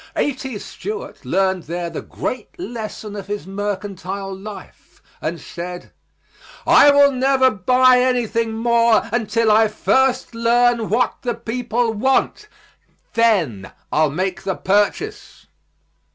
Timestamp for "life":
4.35-4.99